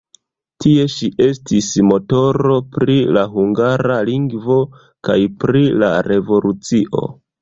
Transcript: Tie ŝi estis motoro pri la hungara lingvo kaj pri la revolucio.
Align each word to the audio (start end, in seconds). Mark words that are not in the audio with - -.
Tie 0.63 0.85
ŝi 0.93 1.09
estis 1.25 1.67
motoro 1.89 2.57
pri 2.77 2.95
la 3.17 3.25
hungara 3.35 3.99
lingvo 4.09 4.59
kaj 5.09 5.19
pri 5.45 5.63
la 5.85 5.93
revolucio. 6.09 7.05